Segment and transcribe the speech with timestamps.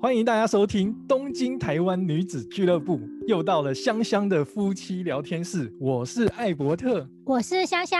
[0.00, 5.72] 欢迎大家收听东京台湾女子俱乐部，又到了香香的夫妻聊天室。
[5.80, 7.98] 我是艾伯特，我是香香。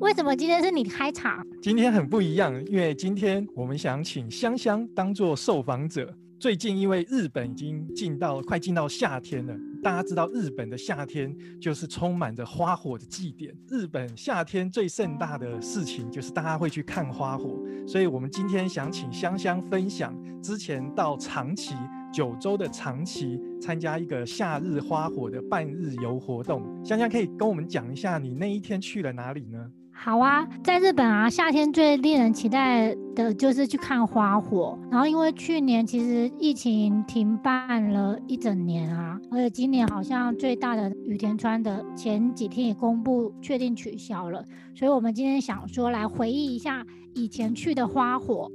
[0.00, 1.46] 为什么今天是你开场？
[1.60, 6.10] 今天很不一样，因为今天我们想请香香当做受访者。
[6.40, 13.54] 最近因为日本已经进到快进到夏天了，大家知道日本的夏天就是充满着花火的祭典。
[13.68, 21.74] 日本夏天最盛大的事情就是大家会去看花火，所以我们今天想请香香分享之前到长崎
[22.12, 26.62] 九州的长崎参加一个夏日花火的半日游活动。
[26.84, 29.70] 香香可以跟我们讲一下你那一天去了哪里呢？
[29.98, 34.78] 好啊，在日本啊，夏天最令人期待的就是去看花火。
[34.88, 44.44] 然后因为去年其实疫情停办了一整年啊，而且今年好像最大的羽田川的前几天也公布确定取消了，
[44.76, 48.48] 所以我们今天想说来回忆一下以前去的花火。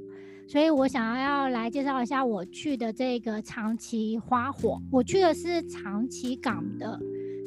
[0.48, 4.80] 所以我想要来介绍一下我去的这个长崎花火。
[4.90, 6.98] 我去的是长崎港的，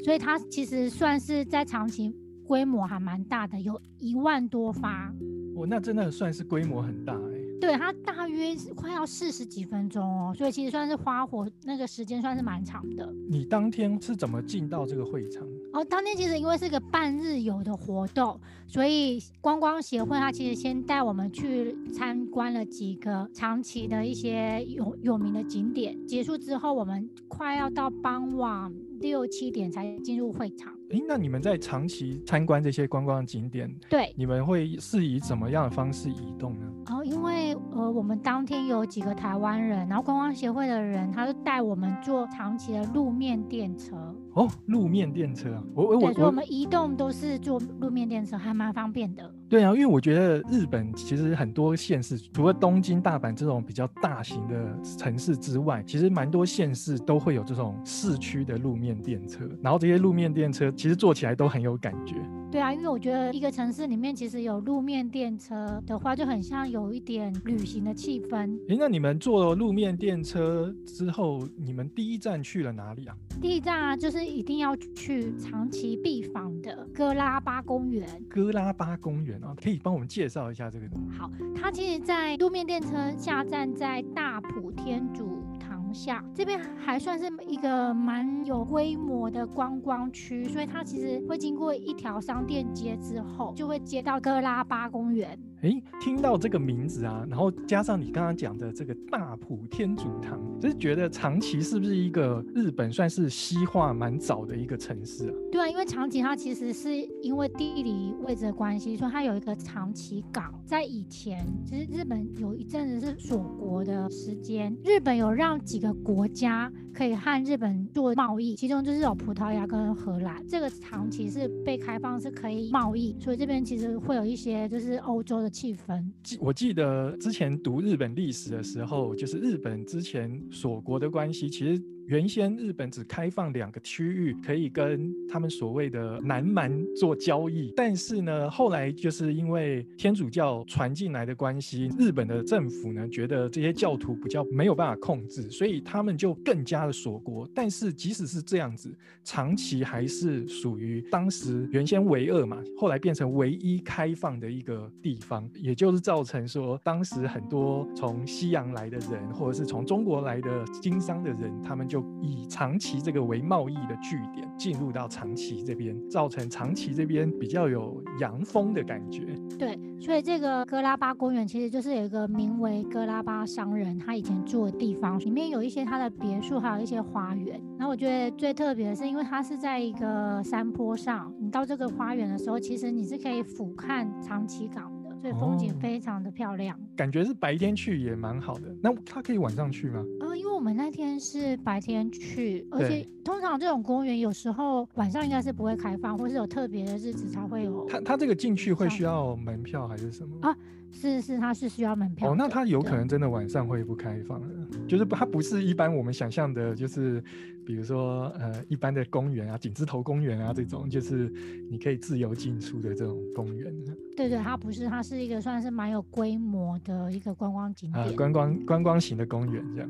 [0.03, 2.13] 所以它其实算是在长崎。
[2.47, 5.13] 规模还蛮大的，有一万多发。
[5.55, 7.41] 哦，那真的算是规模很大哎。
[7.61, 13.11] 对，它大约快要四十几分钟哦，所以其实算是花火那个时间算是蛮长的。
[13.29, 15.47] 你当天是怎么进到这个会场？
[15.71, 25.97] 哦，当天其实因为是个半日游的活动，所以观光协会它其实先带我们去参观了几个长期的一些有有名的景点。
[26.05, 30.74] 结束之后，我们快要到傍晚六七点才进入会场。
[30.91, 36.65] 哎，那你们在长期参观这些观光景点，对，你们会是以怎么样的方式移动呢？
[36.87, 43.95] 哦，因为呃，我们当天有几个台湾人，然后观光协会的人，他就带我们坐长期的路面电车。
[44.33, 49.33] 哦，路面电车啊，我我我，我们移动都是坐路面电车，还蛮方便的。
[49.47, 62.15] 对啊，因为我觉得日本其实很多县市，除了东京、大阪这种比较大型的城市之外，其实蛮多县市都会有这种市区的路面电车，然后这些路面电车其实坐起来都很有感觉。
[62.51, 68.57] 对啊，因为我觉得一个城市里面其实有路面电车的话，就很像有一点旅行的气氛。
[68.69, 73.15] 哎，那你们坐了路面电车之后，你们第一站去了哪里啊？
[73.41, 78.07] 第一站啊，就是一定要去长崎必访的哥拉巴公园。
[78.29, 80.85] 哥拉巴公园啊，可以帮我们介绍一下这个
[81.17, 85.75] 好，它其实，在路面电车下站在大埔天主堂。
[85.93, 95.39] 下这边还算是一个蛮有规模的观光区，所以它其实会经过一条商店街之后，就会接到哥拉巴公园。
[95.65, 105.33] 哎，听到这个名字啊，然后加上你刚刚讲的这个大埔天主堂，就是觉得长崎是不是一个日本算是西化蛮早的一个城市啊？
[105.51, 110.53] 对啊，因为长崎它其实是因为地理位置的关系，说它有一个长崎港。
[110.67, 120.45] 在以前，其实日本有一阵子是锁国的时间，日本有让几个国家可以和日本做贸易，其中就是有葡萄牙跟荷兰。
[120.47, 125.54] 这个长崎是被开放是可以贸易，所以这边其实会有一些就是欧洲的。
[125.55, 131.81] 气氛，记我记得之前读日本历史的时候，就是日本之前锁国的关系，其实。
[132.07, 137.73] 原先日本只开放两个区域，可以跟他们所谓的南蛮做交易。
[137.75, 147.49] 但是呢，后来就是因为天主教传进来的关系，日本的政府呢觉得这些教徒比较没有办法控制，所以他们就更加的锁国。
[147.55, 169.25] 但是即使是这样子，长期还是属于当时原先唯二嘛，后来变成唯一开放的一个地方，也就是造成说，当时很多从西洋来的人，或者是从中国来的经商的人，他们就就以长崎这个为贸易的据点，进入到长崎这边，造成长崎这边比较有洋风的感觉。
[169.57, 177.61] 对，所以这个哥拉巴公园其实就是有一个名为哥拉巴商人他以前住的地方，里面有一些他的别墅，还有一些花园。
[177.77, 184.91] 然后我觉得最特别的是，因为它是在一个山坡上，你到这个花园的时候，其实你是可以俯瞰长崎港。
[185.21, 188.71] 所以，风景非常的漂亮，感觉是白天去也蛮好的。
[188.79, 190.05] 那它可以晚上去吗？
[190.19, 197.85] 呃，因为我们那天是白天去，而且通常这种公园有时候晚上应该是不会开放，或是有特别的日子才会有。
[197.87, 200.57] 它它这个进去会需要门票还是什么啊？
[200.91, 202.31] 是是，它是需要门票。
[202.31, 204.47] 哦，那它有可能真的晚上会不开放的，
[204.87, 207.23] 就是它不是一般我们想象的，就是
[207.63, 211.31] 比如说呃一般的公园啊，景字头公园啊这种，就是
[211.69, 213.71] 你可以自由进出的这种公园。
[214.17, 219.89] 对对，它不是，它是一个算是蛮有规模的一个观光景点，啊，观光观光型的公园这样。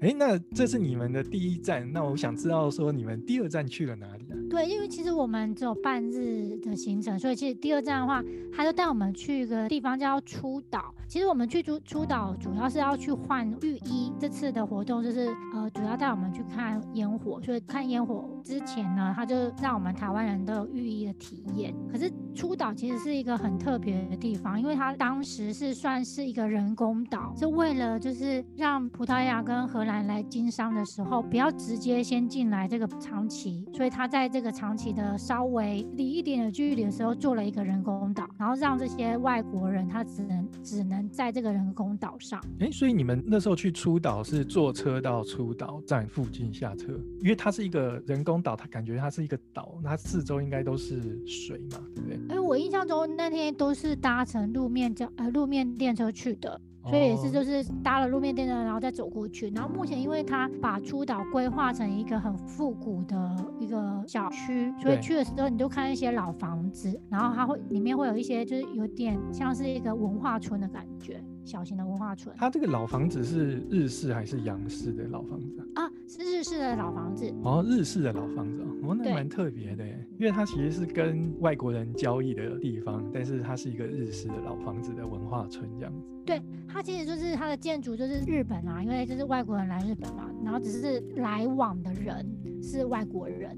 [0.00, 0.10] 对，嗯。
[0.10, 4.24] 哎，那这是你们的第一站，那我想知道说你们第二站去了哪里？
[4.50, 10.92] 对，因为其实我们只有半日的行程，所以其实第二站的话，他就带我们去一个地方叫出岛。
[11.06, 14.12] 其实我们去出出岛主要是要去换浴衣。
[14.18, 21.74] 这次的活动就是呃，主要带我们去看烟火，所以看烟火之前呢，他就让我们台湾人都有浴衣的体验。
[21.90, 41.00] 可是出岛其实是一个很特别的地方，因为它当时是算是一个人工岛，是为了就是让葡萄牙跟荷兰来经商的时候，不要直接先进来这个长崎，所以他在这个长期的稍微离一点的距离的时候，做了一个人工岛，然后让这些外国人他只能只能。
[41.10, 52.36] 在这个人工岛上，哎，所以你们那时候去出岛是坐车到出岛站附近下车，因为它是一个人工岛，它感觉它是一个岛，它四周应该都是水嘛，对不对？
[52.36, 56.60] 哎，我印象中那天都是搭乘路面交呃路面电车去的。
[56.88, 59.50] 所以也是就是搭了路面电车，然后再走过去。
[59.50, 71.22] 然后目前因为它把出岛规划成一个很复古的一个小区，所以去的时候你就看一些老房子，然后它会里面会有一些就是有点像是一个文化村的感觉。
[71.42, 75.90] 小型的文化村，它这个老房子是日式还是洋式的老房子啊？
[76.06, 79.86] 是日式的老房子哦，日式的老房子哦，那蛮特别的，
[80.18, 86.08] 因为它其实是跟外国人交易的地方，但是它是一个日式的老房子的文化村这样子。
[86.24, 92.26] 对，它其实就是它的建筑就是日本啊，因为就是外国人来日本嘛，然后只是来往的人
[92.62, 93.56] 是外国人。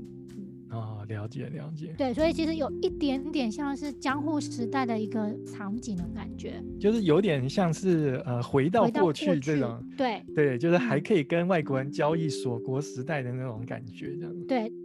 [0.70, 1.94] 哦，了解了解。
[1.98, 9.84] 对，所以其实有一点点像是江户时代的一个场景的感觉，就是有点像是呃回到过去这种。
[9.98, 14.34] 对对，就是还可以跟外国人交易锁国时代的那种感觉，这样。
[14.48, 14.81] 对，嗯。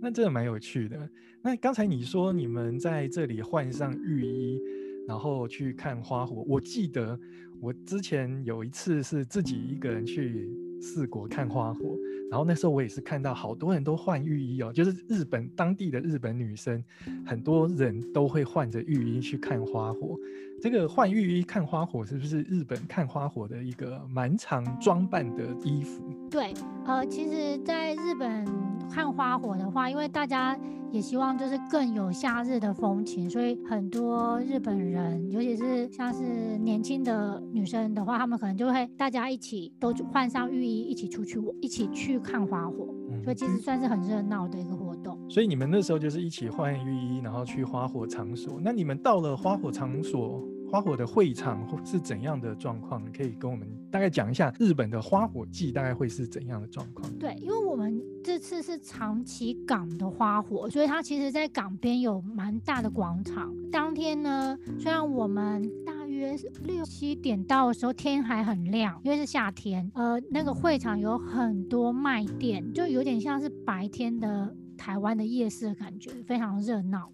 [0.00, 1.08] 那这个蛮有趣的。
[1.42, 4.60] 那刚才你说你们在这里换上浴衣，
[5.06, 6.44] 然后去看花火。
[6.48, 7.18] 我记得
[7.60, 10.50] 我之前有一次是自己一个人去
[10.80, 11.96] 四国看花火。
[12.30, 16.80] 然后那时候我也是看到好多人都换浴衣哦，就是日本当地的日本女生，
[17.26, 20.16] 很多人都会换着浴衣去看花火。
[20.62, 26.04] 这个换浴衣看花火是不是日本看花火的一个蛮常装扮的衣服？
[26.30, 26.54] 对，
[26.86, 28.46] 呃，其实在日本
[28.90, 30.58] 看花火的话，因为大家
[30.90, 42.88] 也希望就是更有夏日的风情，所以很多日本人，尤其是像是年轻的女生的话，他们可能就会大家一起都换上浴衣，一起出去，一起去看花火。
[43.22, 45.18] 所以其实算是很热闹的一个活动。
[45.28, 48.58] 所以你们那时候就是一起换浴衣，然后去花火场所。
[48.62, 53.04] 那你们到了花火场所，花火的会场是怎样的状况？
[53.04, 57.10] 你可以跟我们大概讲一下日本的花火季大概会是怎样的状况？
[57.18, 63.52] 对，因为我们这次是长崎港的花火，所以它其实在港边有蛮大的广场。
[63.72, 65.94] 当天呢，虽然我们大。
[66.10, 69.90] 约六七点到的时候，天还很亮，因为是夏天。
[69.94, 77.10] 呃，那个会场有很多卖店，就有点像是白天的台湾的夜市的感觉，非常热闹，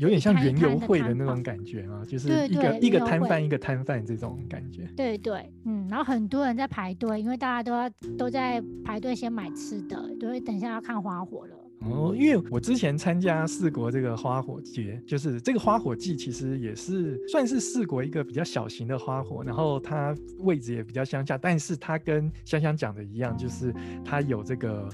[0.00, 4.88] 有点像园游会的那种感觉嘛，就是一个一个摊贩一个摊贩这种感觉。
[4.96, 11.54] 对对，嗯，然后很多人在排队，因为大家都要都在排队先买吃的，因为等一下要看花火了。
[11.82, 23.74] 哦，因为我之前参加四国这个花火节，就是这个花火季，其实也是算是四国一个比较小型的花火，然后它位置也比较乡下，但是它跟香香讲的一样，就是
[24.04, 24.88] 它有这个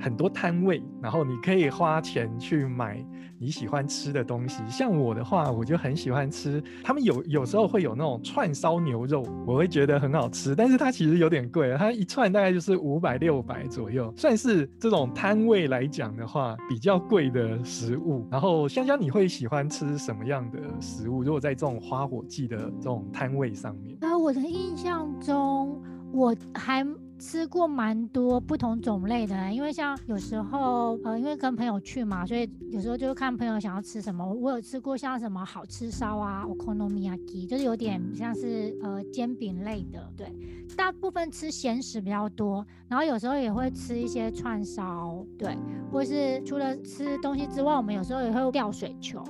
[0.00, 3.04] 很多摊位，然后你可以花钱去买
[3.40, 4.62] 你喜欢吃的东西。
[4.70, 16.28] 像我的话，我就很喜欢吃，他们有有时候会有那种串烧牛肉，我会觉得很好吃，但是它其实有点贵，它一串大概就是五百六百左右，算是这种摊位来讲的。
[16.28, 21.22] 话比较贵的食物，然后香香，你会喜欢吃什么样的食物？
[21.22, 26.86] 如果在这种花火季的这种摊位上面，呃，我的印象中我还。
[27.18, 34.24] 吃过蛮多不同种类的，因为像有时候，呃，因为跟朋友去嘛，所以有时候就看朋友想要吃什么。
[34.24, 40.10] 我有吃过像什么好吃烧啊，okonomiyaki，就是有点像是呃煎饼类的。
[40.16, 40.32] 对，
[40.76, 45.58] 大部分吃咸食比较多，然后有时候也会吃一些串烧，对，
[45.90, 49.22] 或是除了吃东西之外，我们有时候也会钓水球。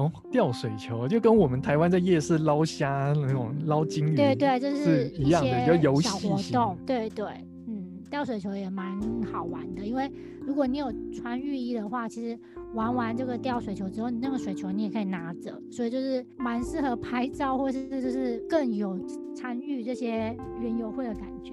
[0.00, 6.78] 哦，钓水球就跟我们台湾在夜市捞虾那种捞金鱼，对对，就是一样的，就游戏活动。
[6.86, 7.26] 对对，
[7.66, 8.98] 嗯，钓水球也蛮
[9.30, 10.10] 好玩的，因为
[10.46, 12.38] 如果你有穿浴衣的话，其实
[12.72, 18.98] 玩完这个钓水球之后，你那个水球你也可以拿着，所以就是蛮适合拍照，或是就是更有
[19.34, 21.52] 参与这些园游会的感觉。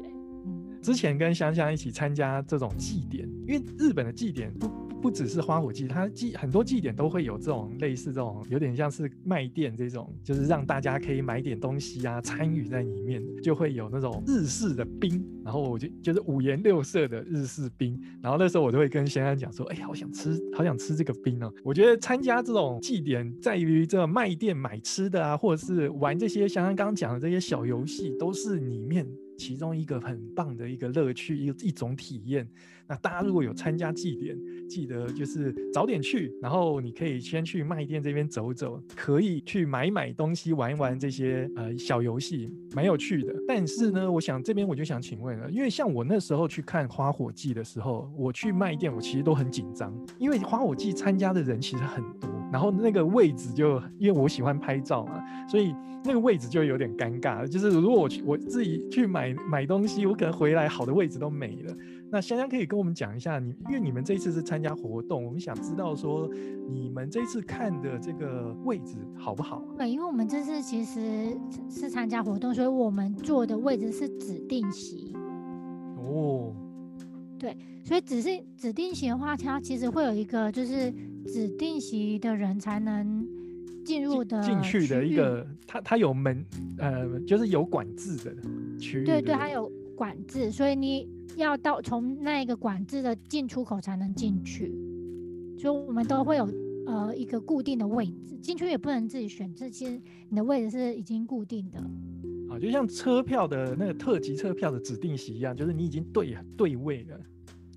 [0.82, 4.70] 之前跟香香一起参加这种祭典，因为日本的祭典不
[5.02, 21.54] 不只是花火祭，它祭很多祭典都会有这种类似这种，有点像是卖店这种，就是让大家可以买点东西啊，参与在里面，就会有那种日式的冰，然后我就就是五颜六色的日式冰，然后那时候我就会跟先生讲说，哎呀，好想吃，好想吃这个冰哦。
[21.64, 29.08] 我觉得参加这种祭典，在于这卖店买吃的啊，或者是玩这些，像刚刚讲的这些小游戏，都是里面。
[29.38, 32.48] 其中一个很棒的一个乐趣，一一种体验。
[32.90, 34.38] 那大家如果有参加祭典，
[34.70, 43.36] 记得就是早点去，然后你可以先去卖店这边走走，可以去买买东西，玩一玩这些呃小游戏，蛮有趣的。
[43.46, 57.46] 但是呢，我想这边我就想请问了，因为像我那时候去看花火季的时候，我去卖店，我其实都很紧张，因为花火季参加的人其实很多，然后那个位置就因为我喜欢拍照嘛，所以那个位置就有点尴尬。
[57.48, 61.76] 就是如果我去我自己去买买东西，我可能回来好的位置都没了。
[62.10, 66.30] 那香香可以跟我们讲一下，你因为你们这一次是参加活动，我们想知道说
[66.70, 69.62] 你们这一次看的这个位置好不好？
[69.78, 71.38] 对，因为我们这次其实
[71.70, 75.14] 是参加活动，所以我们坐的位置是指定席。
[75.98, 76.56] 哦，
[77.38, 80.92] 对，所以只是指定席的话，它其实会有一个就是
[81.26, 83.26] 指定席的人才能
[83.86, 86.46] 进入的进去的一个，它它有门，
[86.78, 88.36] 呃，就是有管制的
[88.80, 89.04] 区域。
[89.04, 91.08] 对对，它有管制，所以你。
[91.36, 94.74] 要到从那个管制的进出口才能进去，
[95.60, 96.50] 所以我们都会有
[96.88, 101.80] 呃一个固定的位置，进去也不能自己选，这其实你的位置是已经固定的。
[102.50, 107.20] 啊，就像车票的那个特级车票的指定席一样，就是你已经对对位了。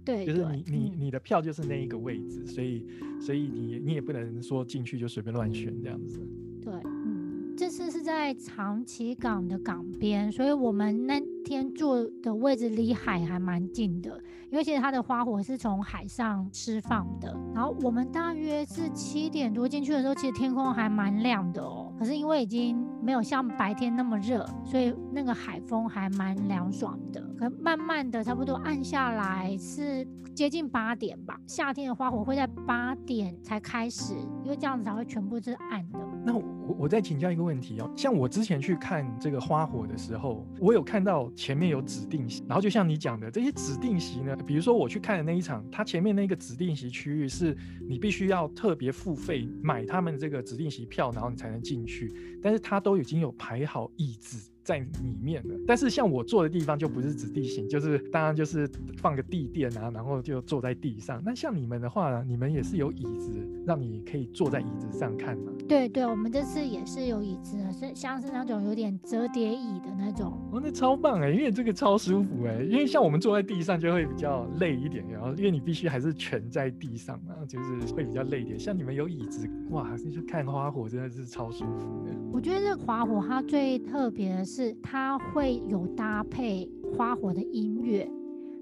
[0.04, 2.86] 对，就是你你你的票就是那一个位置，所以
[3.20, 6.18] 所以你你也不能说进去就随便乱选这样子。
[6.62, 11.20] 对，嗯，这次是在长崎港的港边，所以我们那。
[11.42, 14.22] 天坐的位置离海还蛮近的，
[14.52, 17.34] 因为其实它的花火是从海上释放的。
[17.54, 21.79] 然后我们大约是七点多进去的时候，其实天空还蛮亮的哦。
[22.00, 27.20] 可是因为已经没有像白天那么热，所以那个海风还蛮凉爽的。
[27.38, 31.38] 可慢慢的，差不多暗下来是接近八点吧。
[31.46, 35.98] 夏天的花火会在八点才开始，因为这样子才会全部是暗的。
[36.30, 47.56] 那我我再请教一个问题哦，像我之前去看这个花火的时候，我有看到前面有指定席，然后就像你讲的这些指定席呢，比如说我去看的那一场，它前面那个指定席区域是
[47.88, 54.52] 你必须要特别付费买他们这个指定席票，然后你才能进去，但是它都已经有排好椅子。
[54.70, 61.20] 在里面的，但是像我坐的地方就不是指地形，就是当然就是放个地垫啊，然后就坐在地上。
[61.26, 63.32] 那像你们的话呢，你们也是有椅子，
[63.66, 65.50] 让你可以坐在椅子上看吗？
[65.68, 70.38] 对对，我们这次也是有椅子，是像是那种有点折叠椅的那种。
[70.52, 78.56] 哦，那超棒哎，因为这个超舒服哎，因为像我们坐在地上就会比较累一点，然后因为你必须还是蜷在地上嘛，就是会比较累一点。
[78.56, 82.12] 像你们有椅子，哇，那就看花火真的是超舒服的。
[82.32, 84.59] 我觉得这个花火它最特别的是。
[84.60, 88.06] 是它会有搭配花火的音乐，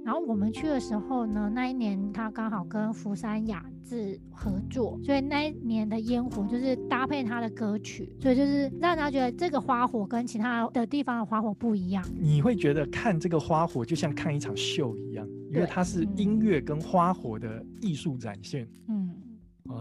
[0.04, 12.04] 然后我们去的时候呢，那一年它刚好跟福山雅治合作，所以那一年的烟火就是搭配他的歌曲，所以就是让大家觉得这个花火跟其他的地方的花火不一样。
[12.16, 18.68] 你会觉得看这个花火就像看一场秀一样，因为它是音乐跟花火的艺术展现。
[18.86, 19.07] 嗯。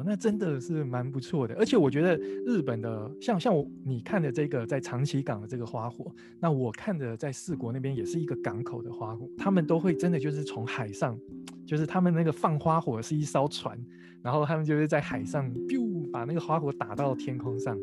[0.06, 11.18] 那真的是蛮不错的，而且我觉得日本的像像我你看的这个在长崎港的这个花火，那我看的在四国那边也是一个港口的花火，他们都会真的就是从海上，
[11.66, 13.77] 就是他们那个放花火是一艘船，
[14.22, 17.77] 然后他们就是在海上，biu 把那个花火打到天空上，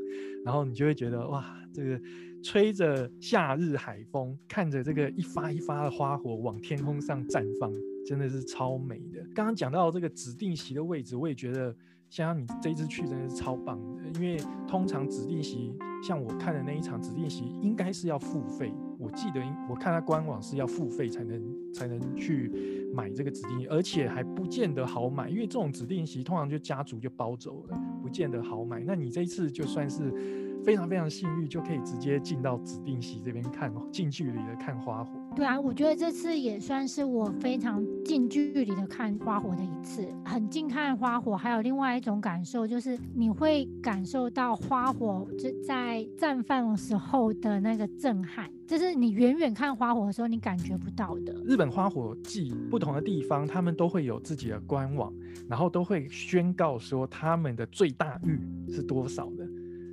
[0.45, 2.01] 然后你就会觉得哇，这个
[2.43, 7.73] 吹着夏日海风，看着这个一发一发的花火往天空上绽放，
[8.07, 9.21] 真的是超美的。
[9.35, 11.75] 刚刚讲到这个指定席的位置，我也觉得。
[12.15, 18.73] 想想你这一次去真的是超棒的，因为通常指定席，像我看的那一场指定席，应该是要付费。
[19.01, 28.79] 我记得，我看他官网是要付费才能才能去买这个指定，而且还不见得好买，因为这种指定席通常就家族就包走了，不见得好买。
[28.87, 30.13] 那你这一次就算是
[30.63, 35.11] 非常非常幸运，就可以直接进到指定席这边看近距离的看花火。
[35.37, 41.37] 对啊，我觉得这次也算是我非常近距离的看花火的一次，很近看花火。
[41.37, 51.35] 还有另外一种感受，就是你会感受到花火就在绽放的时候的那个震撼，这是你远远看花火的时候你感觉不到的。
[51.45, 55.13] 日本花火季不同的地方，他们都会有自己的官网，
[55.49, 59.45] 然后都会宣告说他们的最大域是多少的。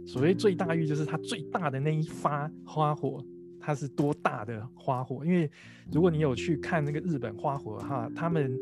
[0.06, 3.24] 所谓最大域，就是它最大的那一发花火。
[3.62, 5.24] 它是多大的花火？
[5.24, 5.50] 因为
[5.92, 8.58] 如果你有去看那个日本花火哈，他们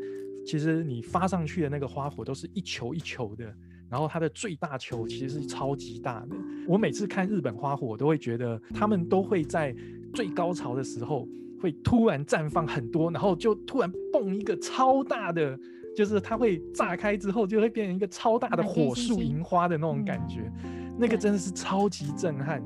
[0.46, 3.44] 其实你发上去的那个花火都是一球一球的，
[3.88, 6.36] 然后它的最大球其实是超级大的。
[6.68, 9.74] 我每次看日本花火，都会觉得他们都会在
[10.14, 11.26] 最高潮的时候
[11.60, 15.58] 会突然绽放很多，然后就突然蹦一个超大的，
[15.96, 20.50] 就是它会炸开之后就会变成一个超大的火树银花的那种感觉，
[20.98, 22.62] 那个真的是超级震撼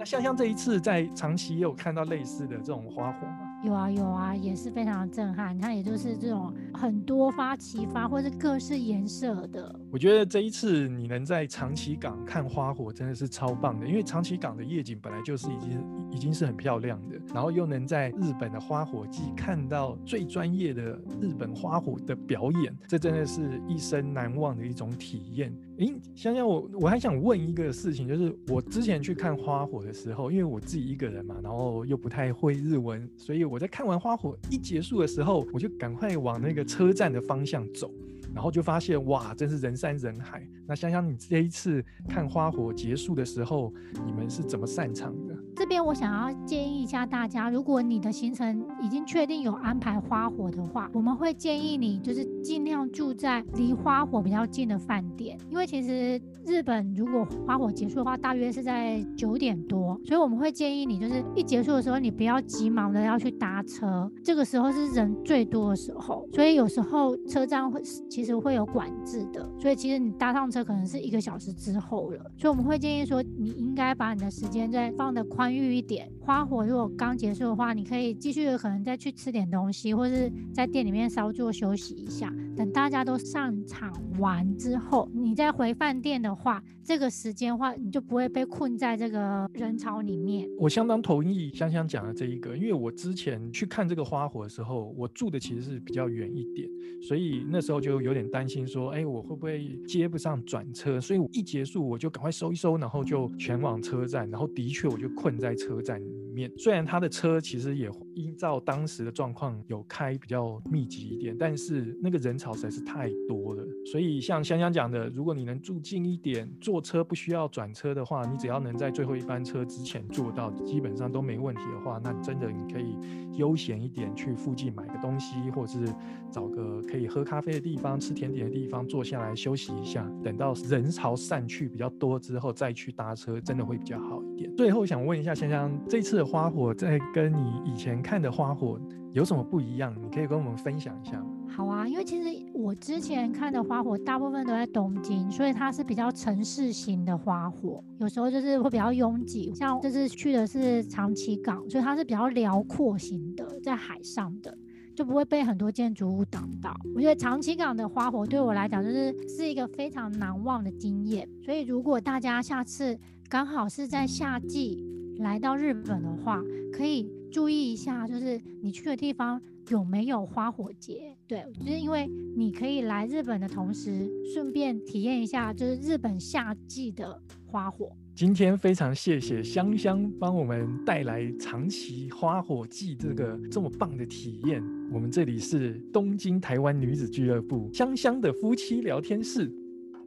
[0.00, 3.40] 那香香这一次在长崎也有看到类似的这种花火吗？
[3.62, 5.58] 有啊有啊，也是非常震撼。
[5.58, 9.78] 它也就是这种很多发齐发，或是各式颜色的。
[9.92, 13.86] 我觉得这一次你能在长崎港看花火，真的是超棒的。
[13.86, 25.54] 因为长崎港的夜景本来就是已经已经是很漂亮的，然后又能在日本的花火季看到最专业的日本花火的表演，这真的是一生难忘的一种体验。
[25.80, 37.90] 诶，香香，我我还想问一个事情，就是我之前去看花火的时候，因为我自己一个人嘛，然后又不太会日文，所以我在看完花火一结束的时候，我就赶快往那个车站的方向走。
[38.32, 40.46] 然后就发现哇，真是人山人海。
[40.64, 43.74] 那香香，你这一次看花火结束的时候，
[44.06, 45.29] 你们是怎么散场的？
[45.60, 67.82] 这边我想要建议一下大家，如果你的行程已经确定有安排花火的话，我们会建议你就是尽量住在离花火比较近的饭店，因为其实日本如果花火结束的话，大约是在九点多，所以我们会建议你就是一结束的时候，你不要急忙的要去搭车，这个时候是人最多的时候，所以有时候车站会。
[68.08, 76.10] 其实会有管制的，所以其实你搭上车可能是一个小时之后了，所以我们会建议说，你应该把你的时间再放的宽裕一点。
[76.20, 82.32] 花火如果刚结束的话，你可以继续可能再去吃点东西，或是在店里面稍作休息一下。
[82.56, 90.46] 等大家都上场完之后，你再回饭店的话，这个时间话你就不会被困在这个人潮里面。
[90.58, 96.68] 我相当同意香香讲的这一个，因为我之前去看这个花火的时候，我住的其实是比较远一点，
[97.02, 98.10] 所以那时候就有。
[98.10, 101.00] 点担心，说，哎，我会不会接不上转车？
[101.00, 104.28] 所以我一结束，我就赶快收一收，然后就前往车站。
[104.28, 106.50] 然后的确，我就困在车站面。
[106.56, 113.64] 虽然他的车其实也依照当时的状况有开比较密集一点，但是那个人潮实在是太多了。
[113.84, 122.96] 所以像香香讲的，如果你能住近一点，坐车不需要转车的话，你只要能在最后一班车之前坐到，基本上都没问题的话，那真的你可以
[123.36, 125.92] 悠闲一点，去附近买个东西，或者是
[126.30, 127.90] 找个可以喝咖啡的地方。
[128.00, 134.50] 吃甜点的地方坐下来休息一下，等到人潮散去比较多之后再去搭车，真的会比较好一点。
[134.56, 138.78] 最后想问一下香香，这次的花火在跟你以前看的花火
[139.14, 139.94] 有什么不一样？
[140.02, 141.26] 你可以跟我们分享一下吗？
[141.48, 149.50] 好啊，因为其实我之前看的花火大部分都在东京，所以它是比较城市型的花火，有时候就是会比较拥挤。
[149.54, 154.54] 像这次去的是长崎港，所以它是比较辽阔型的，在海上的。
[154.92, 156.76] 就不会被很多建筑物挡到。
[156.94, 161.26] 我觉得长崎港的花火对我来讲就是是一个非常难忘的经验。
[161.42, 164.84] 所以如果大家下次刚好是在夏季
[165.20, 171.14] 来到日本的话，可以注意一下，就是你去的地方有没有花火节。
[171.26, 177.92] 对，就是因为你可以来日本的同时，顺便体验一下就是日本夏季的花火。
[178.14, 184.62] 今天非常谢谢香香帮我们带来长崎花火季这个这么棒的体验。
[184.92, 189.50] 我们这里是东京台湾女子俱乐部香香的夫妻聊天室，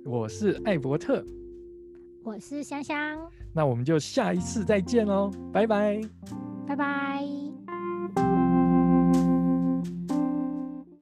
[0.04, 1.26] 我是艾伯特，
[2.24, 3.20] 我是香香，
[3.54, 6.02] 那我们就下一次再见喽，拜拜，
[6.68, 7.53] 拜拜。